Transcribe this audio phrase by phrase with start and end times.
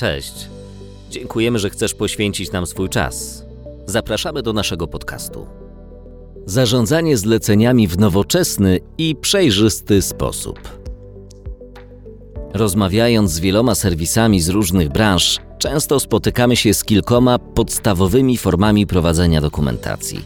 [0.00, 0.48] Cześć.
[1.10, 3.44] Dziękujemy, że chcesz poświęcić nam swój czas.
[3.86, 5.46] Zapraszamy do naszego podcastu.
[6.46, 10.58] Zarządzanie zleceniami w nowoczesny i przejrzysty sposób.
[12.54, 19.40] Rozmawiając z wieloma serwisami z różnych branż, często spotykamy się z kilkoma podstawowymi formami prowadzenia
[19.40, 20.24] dokumentacji.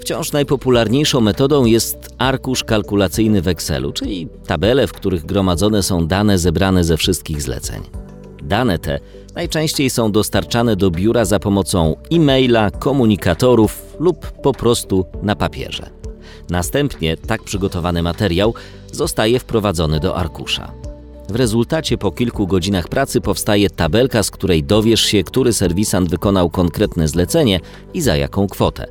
[0.00, 6.38] Wciąż najpopularniejszą metodą jest arkusz kalkulacyjny w Excelu, czyli tabele, w których gromadzone są dane
[6.38, 8.07] zebrane ze wszystkich zleceń.
[8.48, 9.00] Dane te
[9.34, 15.90] najczęściej są dostarczane do biura za pomocą e-maila, komunikatorów lub po prostu na papierze.
[16.50, 18.54] Następnie tak przygotowany materiał
[18.92, 20.72] zostaje wprowadzony do arkusza.
[21.28, 26.50] W rezultacie po kilku godzinach pracy powstaje tabelka, z której dowiesz się, który serwisant wykonał
[26.50, 27.60] konkretne zlecenie
[27.94, 28.86] i za jaką kwotę.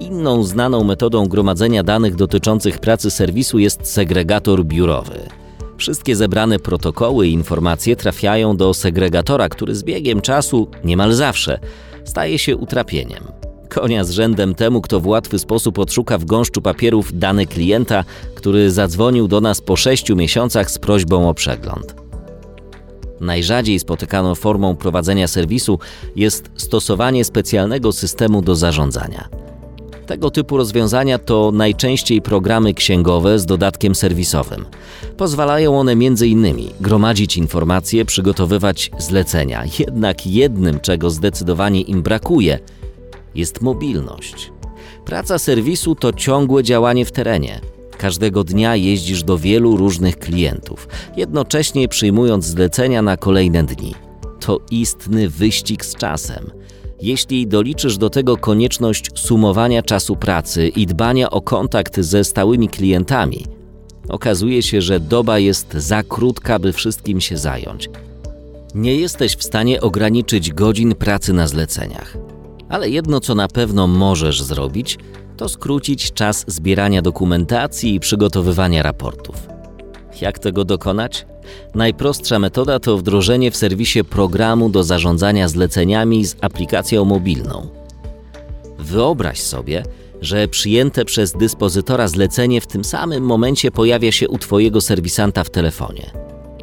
[0.00, 5.43] Inną znaną metodą gromadzenia danych dotyczących pracy serwisu jest segregator biurowy.
[5.84, 11.58] Wszystkie zebrane protokoły i informacje trafiają do segregatora, który z biegiem czasu, niemal zawsze,
[12.04, 13.24] staje się utrapieniem.
[13.68, 18.04] Konia z rzędem temu, kto w łatwy sposób odszuka w gąszczu papierów dane klienta,
[18.34, 21.94] który zadzwonił do nas po sześciu miesiącach z prośbą o przegląd.
[23.20, 25.78] Najrzadziej spotykaną formą prowadzenia serwisu
[26.16, 29.43] jest stosowanie specjalnego systemu do zarządzania.
[30.06, 34.64] Tego typu rozwiązania to najczęściej programy księgowe z dodatkiem serwisowym.
[35.16, 36.56] Pozwalają one m.in.
[36.80, 39.64] gromadzić informacje, przygotowywać zlecenia.
[39.78, 42.58] Jednak jednym, czego zdecydowanie im brakuje,
[43.34, 44.52] jest mobilność.
[45.04, 47.60] Praca serwisu to ciągłe działanie w terenie.
[47.98, 53.94] Każdego dnia jeździsz do wielu różnych klientów, jednocześnie przyjmując zlecenia na kolejne dni.
[54.40, 56.50] To istny wyścig z czasem.
[57.04, 63.46] Jeśli doliczysz do tego konieczność sumowania czasu pracy i dbania o kontakt ze stałymi klientami,
[64.08, 67.90] okazuje się, że doba jest za krótka, by wszystkim się zająć.
[68.74, 72.16] Nie jesteś w stanie ograniczyć godzin pracy na zleceniach.
[72.68, 74.98] Ale jedno, co na pewno możesz zrobić,
[75.36, 79.48] to skrócić czas zbierania dokumentacji i przygotowywania raportów.
[80.20, 81.26] Jak tego dokonać?
[81.74, 87.68] Najprostsza metoda to wdrożenie w serwisie programu do zarządzania zleceniami z aplikacją mobilną.
[88.78, 89.82] Wyobraź sobie,
[90.20, 95.50] że przyjęte przez dyspozytora zlecenie w tym samym momencie pojawia się u Twojego serwisanta w
[95.50, 96.10] telefonie.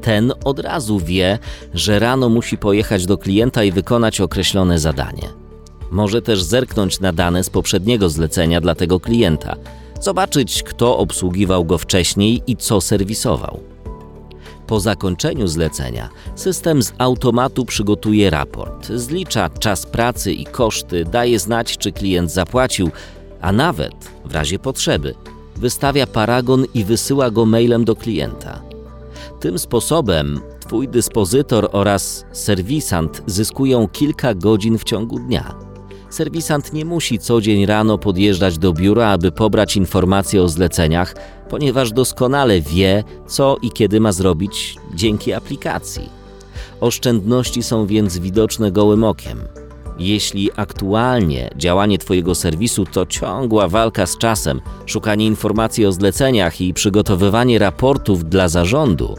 [0.02, 1.40] Ten od razu wie,
[1.74, 5.30] że rano musi pojechać do klienta i wykonać określone zadanie.
[5.92, 9.56] Może też zerknąć na dane z poprzedniego zlecenia dla tego klienta,
[10.02, 13.71] zobaczyć, kto obsługiwał go wcześniej i co serwisował.
[14.72, 21.78] Po zakończeniu zlecenia system z automatu przygotuje raport, zlicza czas pracy i koszty, daje znać,
[21.78, 22.90] czy klient zapłacił,
[23.42, 23.94] a nawet,
[24.26, 25.16] w razie potrzeby,
[25.56, 28.62] wystawia paragon i wysyła go mailem do klienta.
[29.40, 35.71] Tym sposobem Twój dyspozytor oraz serwisant zyskują kilka godzin w ciągu dnia
[36.12, 41.16] serwisant nie musi co dzień rano podjeżdżać do biura, aby pobrać informacje o zleceniach,
[41.50, 46.10] ponieważ doskonale wie, co i kiedy ma zrobić dzięki aplikacji.
[46.82, 49.42] Oszczędności są więc widoczne gołym okiem.
[50.00, 56.74] Jeśli aktualnie działanie Twojego serwisu to ciągła walka z czasem, szukanie informacji o zleceniach i
[56.74, 59.16] przygotowywanie raportów dla zarządu,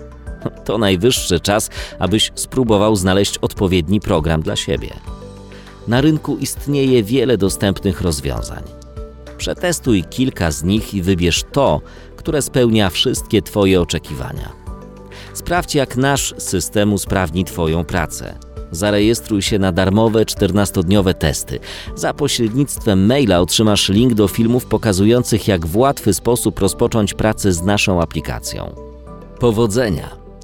[0.65, 5.12] to najwyższy czas, abyś spróbował znaleźć odpowiedni program dla siebie.
[5.89, 8.63] Na rynku istnieje wiele dostępnych rozwiązań.
[9.39, 11.81] Przetestuj kilka z nich i wybierz to,
[12.17, 14.53] które spełnia wszystkie Twoje oczekiwania.
[15.35, 18.39] Sprawdź, jak nasz system usprawni Twoją pracę.
[18.71, 21.59] Zarejestruj się na darmowe 14-dniowe testy.
[21.95, 27.63] Za pośrednictwem maila otrzymasz link do filmów pokazujących, jak w łatwy sposób rozpocząć pracę z
[27.63, 28.75] naszą aplikacją.
[29.41, 30.22] Powodzenia!